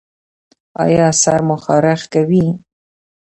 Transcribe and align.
ایا 0.83 1.07
سر 1.21 1.39
مو 1.47 1.55
خارښ 1.63 2.01
کوي؟ 2.13 2.45